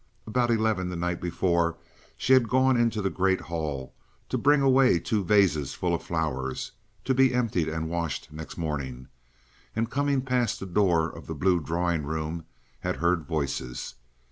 [0.25, 1.77] About eleven the night before
[2.17, 3.93] she had gone into the great hall
[4.29, 6.71] to bring away two vases full of flowers,
[7.05, 9.09] to be emptied and washed next morning,
[9.75, 12.45] and coming past the door of the blue drawing room,
[12.79, 13.93] had heard voices.